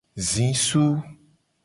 [0.31, 0.85] Zisu.